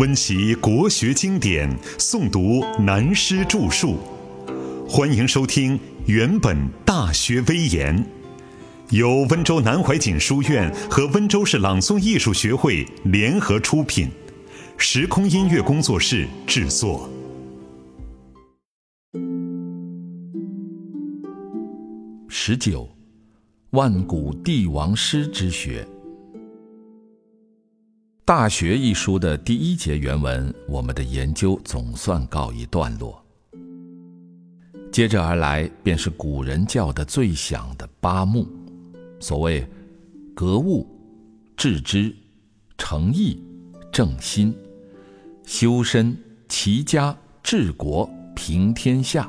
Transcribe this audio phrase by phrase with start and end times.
[0.00, 3.98] 温习国学经典，诵读南师著述。
[4.88, 6.56] 欢迎收听《原本
[6.86, 7.94] 大学威严》，
[8.96, 14.08] 由温州南怀瑾书院和温州市朗诵艺术学会联合出品，
[14.78, 17.06] 时空音乐工作室制作。
[22.26, 22.88] 十九，
[23.72, 25.84] 万古帝王师之学。
[28.30, 33.20] 《大学》一书的第一节原文，我们的研究总算告一段落。
[34.92, 38.46] 接着而来，便是古人叫的最响的八目，
[39.18, 39.68] 所谓
[40.32, 40.86] 格物、
[41.56, 42.14] 致知、
[42.78, 43.42] 诚意、
[43.90, 44.54] 正心、
[45.44, 46.16] 修身、
[46.48, 49.28] 齐家、治国、平天下。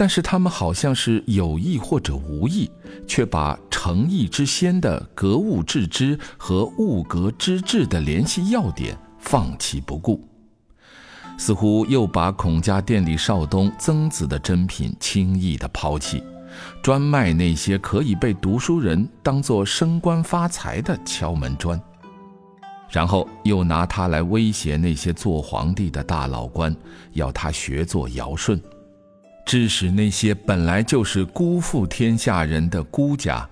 [0.00, 2.70] 但是他们好像是有意或者无意，
[3.06, 10.26] 却把诚意之先的格物致知和物格之治的联系要点放弃不顾，
[11.36, 16.24] 似乎又把孔家店里少东曾子的珍品轻易的抛弃，
[16.82, 21.78] 专卖那些可以被读书人当作升官发财的敲门砖，
[22.88, 26.74] 然后又拿它来威胁那些做皇帝的大老官，
[27.12, 28.58] 要他学做尧舜。
[29.44, 33.48] 致使那些本来就是辜负天下人的孤家，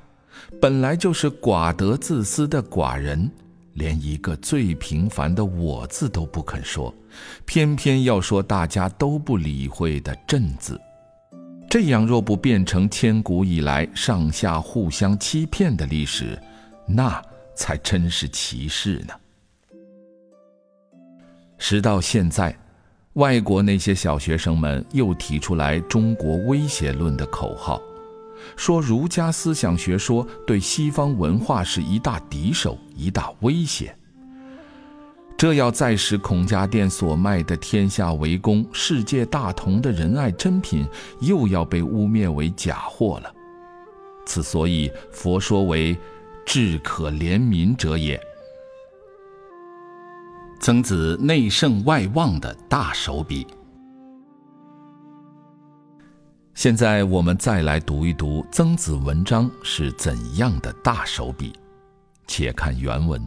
[0.60, 3.28] 本来就是寡德自私的寡人，
[3.74, 6.94] 连一个最平凡的“我”字都不肯说，
[7.44, 10.80] 偏偏要说大家都不理会的“朕”字。
[11.68, 16.40] 这样若不变成千古以来上下互相欺骗的历史，
[16.86, 17.20] 那
[17.56, 19.14] 才真是奇事呢。
[21.58, 22.56] 时到现在。
[23.14, 27.80] 外国那些小学生们又提出来“中国威胁论”的口号，
[28.56, 33.94] 说儒家思想学说对西方文化是一大敌手、一大威胁。
[35.36, 40.86] 这要再使孔家店所卖的天下为公、世界大同的仁爱珍品，
[41.20, 43.32] 又要被污蔑为假货了。
[44.26, 45.96] 此所以佛说为
[46.44, 48.20] “至可怜民者也”。
[50.68, 53.46] 曾子内圣外望的大手笔。
[56.52, 61.54] 现在我们再来读一读曾子文章是怎样的大手笔，
[62.26, 63.26] 且看原文：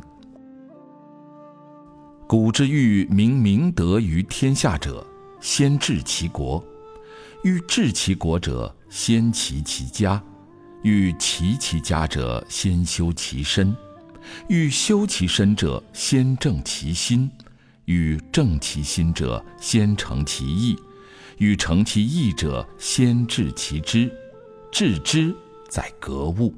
[2.28, 5.03] 古之欲明明德于天下者，
[5.40, 6.63] 先治其国；
[7.41, 10.22] 欲治其国者，先齐其家；
[10.84, 13.75] 欲齐其家者，先修其身。
[14.48, 17.30] 欲修其身者，先正其心；
[17.86, 20.76] 欲正其心者，先诚其意；
[21.38, 24.12] 欲诚其意者，先治其知。
[24.72, 25.36] 治之
[25.70, 26.54] 在格物。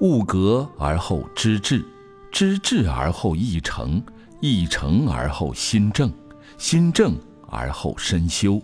[0.00, 1.84] 物格而后知至，
[2.32, 4.02] 知至而后意诚，
[4.40, 6.12] 意诚而后心正，
[6.58, 7.16] 心正
[7.48, 8.60] 而后身修，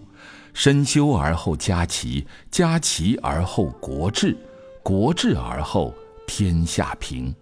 [0.52, 4.36] 身修而后家齐，家齐而后国治，
[4.82, 5.94] 国治而后。
[6.26, 7.34] 天下平。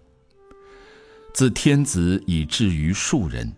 [1.33, 3.51] 自天子以至于庶人，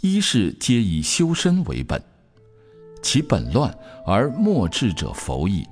[0.00, 2.02] 一是皆以修身为本，
[3.02, 5.66] 其本乱而末治者否矣。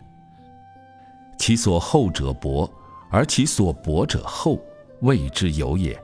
[1.38, 2.70] 其所厚者薄，
[3.10, 4.60] 而其所薄者厚，
[5.00, 5.98] 谓之有也。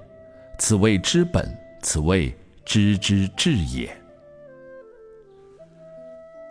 [0.58, 2.34] 此谓之本，此谓
[2.64, 3.94] 知之至也。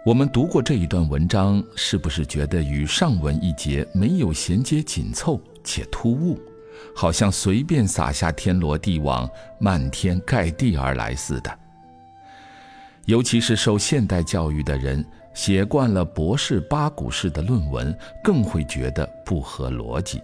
[0.04, 5.40] 我们读过这一段文章，是不是觉得与上文一节没有衔接紧凑？
[5.64, 6.40] 且突兀，
[6.96, 9.30] 好像随便撒下天罗地网，
[9.60, 11.60] 漫天盖地而来似的。
[13.06, 20.22] 尤其是受现代教育的人，写惯了博士八股式的论文，更会觉得不合逻辑。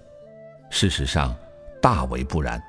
[0.70, 1.36] 事实上，
[1.82, 2.62] 大为不然。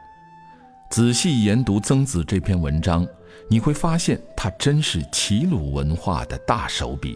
[0.91, 3.07] 仔细研读曾子这篇文章，
[3.51, 7.15] 你会发现，他真是齐鲁文化的大手笔。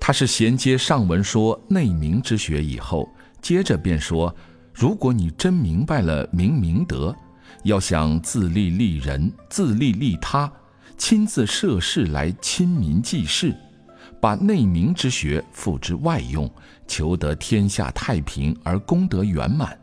[0.00, 3.08] 他是衔接上文说内明之学以后。
[3.40, 4.34] 接着便说
[4.74, 7.14] ：“如果你真明白了明明德，
[7.62, 10.52] 要想自立立人、自立立他，
[10.98, 13.54] 亲自涉世来亲民济世，
[14.20, 16.50] 把内明之学付之外用，
[16.88, 19.78] 求得天下太平而功德圆满，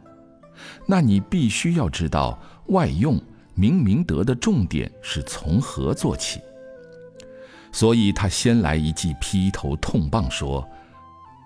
[0.86, 2.38] 那你必须要知道
[2.68, 3.22] 外用
[3.56, 6.42] 明明德的重点是从何做起。
[7.72, 10.68] 所以他先来一记劈头痛棒，说。”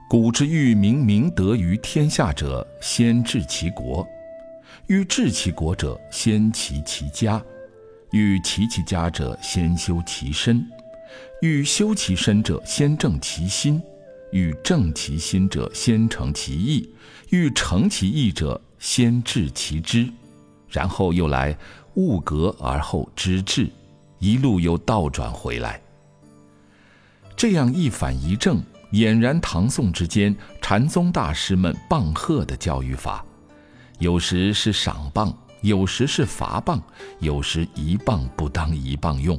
[0.09, 4.07] 古之欲明明德于天下者，先治其国；
[4.87, 7.41] 欲治其国者，先齐其家；
[8.11, 10.61] 欲齐其家者，先修其身；
[11.41, 13.81] 欲修其身者，先正其心；
[14.31, 16.87] 欲正其心者，先诚其意；
[17.31, 20.07] 欲诚其意者，先治其知。
[20.69, 21.57] 然后又来，
[21.95, 23.69] 物革而后知至，
[24.19, 25.81] 一路又倒转回来。
[27.35, 33.25] 这样一反一正，俨然唐宋之间禅宗大师们棒喝的教育法，
[33.99, 36.81] 有时是赏棒，有时是罚棒，
[37.19, 39.37] 有时一棒不当一棒用。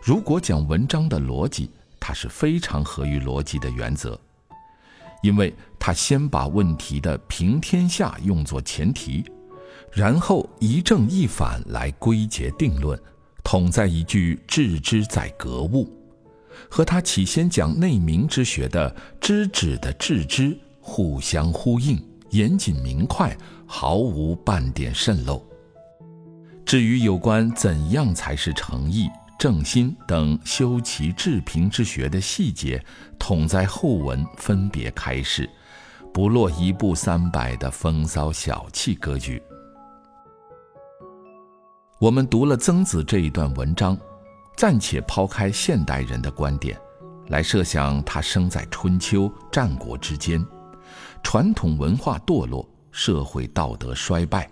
[0.00, 4.18] 如果讲文章的逻辑，它是非常合于逻辑的原则，
[5.22, 9.24] 因为他先把问题的平天下用作前提，
[9.92, 12.98] 然后一正一反来归结定论，
[13.42, 15.92] 统在一句“致知在格物”。
[16.68, 25.44] 和他起先讲内明之学的知止的致知互相呼应，严谨明快，毫无半点渗漏。
[26.64, 29.08] 至于有关怎样才是诚意、
[29.38, 32.84] 正心等修齐治平之学的细节，
[33.18, 35.48] 统在后文分别开示，
[36.12, 39.42] 不落一步三百的风骚小气格局。
[42.00, 43.98] 我们读了曾子这一段文章。
[44.58, 46.76] 暂且抛开现代人的观点，
[47.28, 50.44] 来设想他生在春秋战国之间，
[51.22, 54.50] 传统文化堕落，社会道德衰败，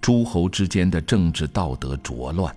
[0.00, 2.52] 诸侯之间的政治道德浊乱。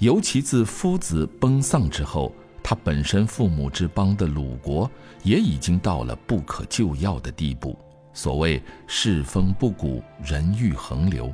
[0.00, 2.34] 尤其自夫子奔丧之后，
[2.64, 4.90] 他本身父母之邦的鲁国
[5.22, 7.78] 也已经到了不可救药的地步。
[8.12, 11.32] 所谓世风不古，人欲横流，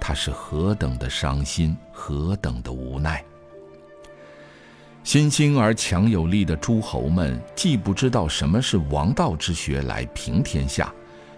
[0.00, 3.24] 他是何等的伤心，何等的无奈。
[5.04, 10.90] 新兴而强有力的诸侯们，既不知道什么是王道之学来平天下，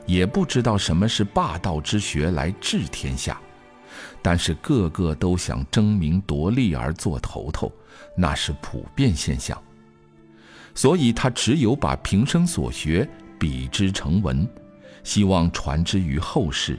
[0.06, 3.40] 也不知道什么是霸道之学来治天下，
[4.22, 7.72] 但是个个都想争名夺利而做头头，
[8.16, 9.60] 那是普遍现象。
[10.72, 14.48] 所以他只有把平生所学比之成文，
[15.02, 16.78] 希望传之于后世。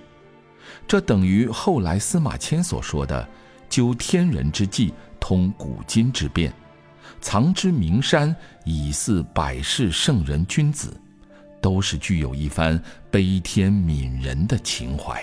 [0.88, 3.28] 这等于后来司马迁所说的
[3.70, 6.54] “究天人之际，通古今之变”。
[7.20, 8.36] 藏之名山，
[8.66, 11.00] 以祀百世圣人君子，
[11.62, 12.82] 都是具有一番
[13.12, 15.22] 悲天悯人的情怀。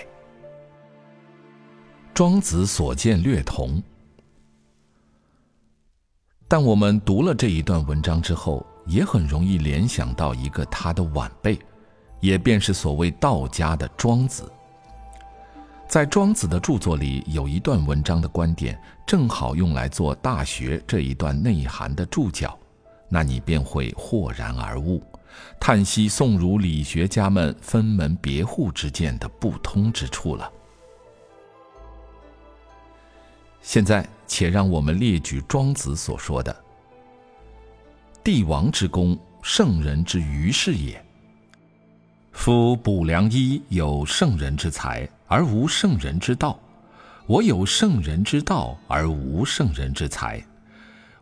[2.13, 3.81] 庄子所见略同，
[6.47, 11.59] 但我们读了这一段文章之后，也很容易联想到一个他的晚辈，
[12.21, 14.49] 也便是所谓道家的庄子。
[15.87, 22.57] 在庄子的著作里，有一段文章的观点，正好用来做《大学》这一段内涵的注脚，
[23.07, 25.01] 那你便会豁然而悟，
[25.59, 30.51] 叹息宋儒理学家们分门别户之间的不通之处了。
[33.61, 36.53] 现在，且让我们列举庄子所说的
[38.21, 41.03] ：“帝王之功，圣人之余是也。
[42.31, 46.59] 夫卜良医有圣人之才。”而无圣人之道，
[47.25, 50.43] 我有圣人之道而无圣人之才，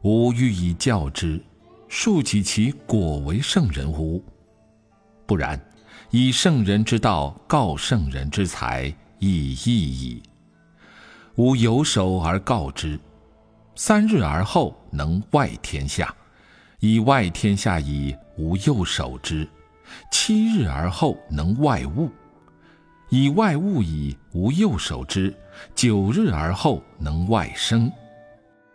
[0.02, 1.42] 吾欲以教之，
[1.88, 4.22] 庶几其果为圣人乎？
[5.26, 5.60] 不然，
[6.10, 10.24] 以圣人之道告圣人之才，亦异矣。
[11.36, 13.00] 吾有守而告之，
[13.76, 16.14] 三日而后能外天下，
[16.80, 18.16] 以外天下矣。
[18.38, 19.48] 吾又守之，
[20.12, 22.10] 七日而后能外物。
[23.14, 25.32] 以外物以无右手之，
[25.76, 27.88] 九日而后能外生；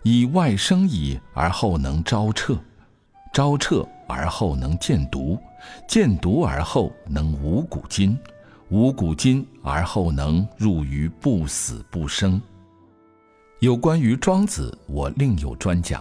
[0.04, 2.56] 以外生矣而后能招彻，
[3.32, 5.36] 招彻而后能见毒，
[5.88, 8.16] 见毒而后能无古今，
[8.68, 12.40] 无古今而后能入于不死不生。
[13.58, 16.00] 有关于庄子，我另有专讲。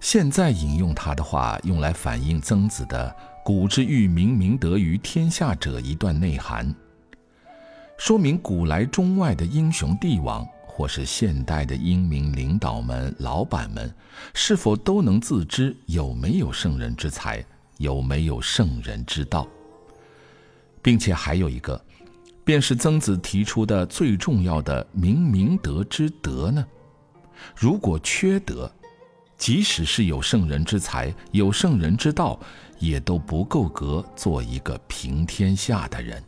[0.00, 6.74] 现在引用他的话，用来反映曾子的“古之欲明明德于天下者”一段内涵。
[8.04, 13.94] 说明古来中外的英雄帝王，或是现代的英明领导们、老板们，
[14.34, 17.46] 是否都能自知有没有圣人之才，
[17.78, 19.46] 有没有圣人之道，
[20.82, 21.80] 并且还有一个，
[22.44, 26.66] 便是曾子提出的最重要的明明德之德呢？
[27.54, 28.68] 如果缺德，
[29.38, 32.36] 即使是有圣人之才、有圣人之道，
[32.80, 36.20] 也都不够格做一个平天下的人。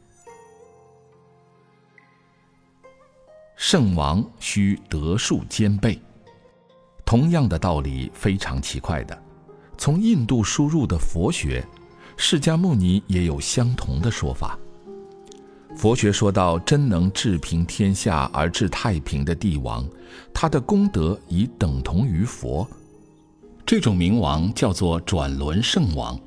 [3.66, 5.98] 圣王需德术兼备，
[7.02, 9.22] 同样的道理非常奇怪的。
[9.78, 11.66] 从印度输入的佛学，
[12.14, 14.58] 释迦牟尼也有相同的说法。
[15.74, 19.88] 佛学说到真能治平天下而治太平的帝王，
[20.34, 22.68] 他的功德已等同于佛。
[23.64, 26.20] 这种明王叫做转轮圣王，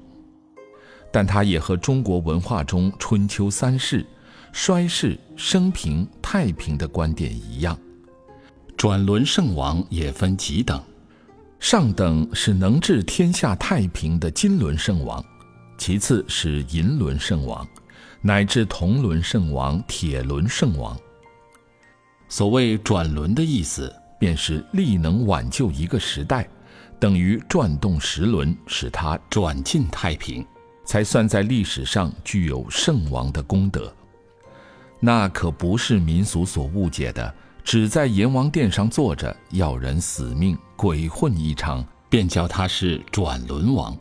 [1.13, 4.03] 但他也和中国文化中春秋三世、
[4.51, 6.08] 衰世、升平。
[6.30, 7.80] 太平的观点一样。
[8.75, 10.84] 转轮圣王也分几等，
[11.58, 15.24] 上等是能治天下太平的金轮圣王，
[15.77, 17.66] 其次是银轮圣王，
[18.22, 21.00] 乃至铜轮圣王、铁轮圣王。
[22.27, 23.89] 所谓转轮的意思，
[24.20, 26.46] 便是力能挽救一个时代，
[27.00, 30.46] 等于转动时轮，使它转进太平，
[30.86, 33.92] 才算在历史上具有圣王的功德。
[35.00, 37.34] 那可不是民俗所误解的。
[37.63, 43.94] 只在阎王殿上坐着要人死命鬼混一场，便叫他是转轮王。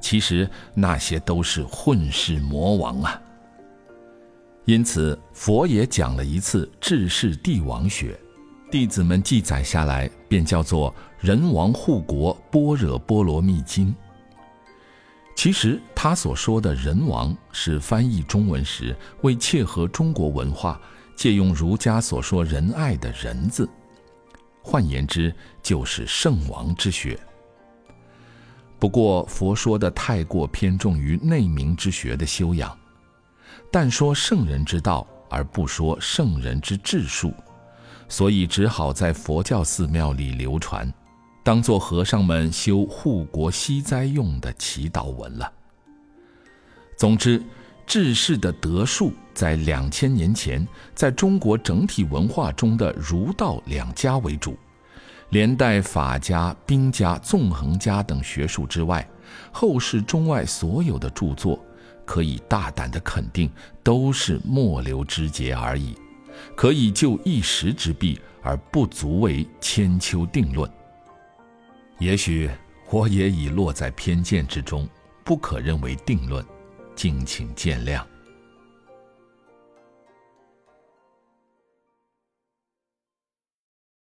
[0.00, 3.20] 其实那些都是混世魔王啊。
[4.66, 8.16] 因此佛也讲了一次治世帝王学，
[8.70, 13.88] 弟子们记载下来，便叫做《人王护国般若波罗蜜经》。
[15.34, 20.80] 其实他所说的人王，是翻译中文时为切合中国文化。
[21.16, 23.68] 借用儒家所说仁爱的“仁”字，
[24.62, 25.30] 换言之，
[25.62, 27.20] 就是圣王之学。
[28.78, 32.74] 不过，佛说的太过偏重于内明之学的修养，
[33.70, 37.34] 但说圣人之道，而不说圣人之治术，
[38.08, 40.90] 所以只好在佛教寺庙里流传，
[41.42, 45.52] 当做和尚们修护国息灾用的祈祷文了。
[46.96, 47.42] 总之。
[47.86, 54.56] 治世的德术，在两千年前，在中国整体文化中的儒道两家为主，
[55.30, 59.04] 连带法家、兵家、纵横家等学术之外，
[59.50, 61.58] 后世中外所有的著作，
[62.04, 63.50] 可以大胆的肯定，
[63.82, 65.96] 都是末流之杰而已，
[66.54, 70.70] 可以就一时之弊，而不足为千秋定论。
[72.00, 72.50] 也许
[72.88, 74.88] 我也已落在偏见之中，
[75.22, 76.44] 不可认为定论。
[76.96, 78.04] 敬请见谅。